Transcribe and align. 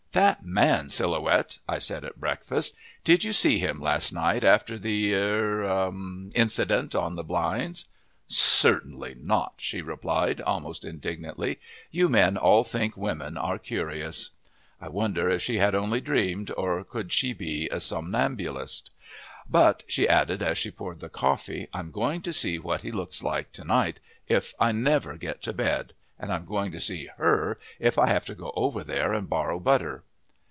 "That 0.13 0.43
Man 0.45 0.89
Silhouette," 0.89 1.59
I 1.69 1.79
said 1.79 2.03
at 2.03 2.19
breakfast; 2.19 2.75
"did 3.05 3.23
you 3.23 3.31
see 3.31 3.59
him 3.59 3.79
last 3.79 4.11
night 4.11 4.43
after 4.43 4.77
the 4.77 5.15
er 5.15 5.89
incident 6.35 6.93
on 6.93 7.15
the 7.15 7.23
blinds?" 7.23 7.85
"Certainly 8.27 9.15
not!" 9.21 9.53
she 9.59 9.79
replied, 9.81 10.41
almost 10.41 10.83
indignantly. 10.83 11.61
"You 11.91 12.09
men 12.09 12.35
all 12.35 12.65
think 12.65 12.97
women 12.97 13.37
are 13.37 13.57
curious." 13.57 14.31
I 14.81 14.89
wondered 14.89 15.31
if 15.31 15.41
she 15.41 15.59
had 15.59 15.73
only 15.75 16.01
dreamed, 16.01 16.51
or 16.57 16.83
could 16.83 17.13
she 17.13 17.31
be 17.31 17.69
a 17.71 17.79
somnambulist! 17.79 18.91
"But," 19.49 19.83
she 19.87 20.09
added, 20.09 20.41
as 20.43 20.57
she 20.57 20.71
poured 20.71 20.99
the 20.99 21.07
coffee, 21.07 21.69
"I'm 21.73 21.89
going 21.89 22.21
to 22.23 22.33
see 22.33 22.59
what 22.59 22.81
he 22.81 22.91
looks 22.91 23.23
like 23.23 23.53
to 23.53 23.63
night, 23.63 24.01
if 24.27 24.53
I 24.59 24.73
never 24.73 25.15
get 25.15 25.41
to 25.43 25.53
bed; 25.53 25.93
and 26.23 26.31
I'm 26.31 26.45
going 26.45 26.71
to 26.73 26.79
see 26.79 27.07
her 27.17 27.57
if 27.79 27.97
I 27.97 28.05
have 28.09 28.25
to 28.25 28.35
go 28.35 28.53
over 28.55 28.83
there 28.83 29.11
and 29.11 29.27
borrow 29.27 29.59
butter!" 29.59 30.03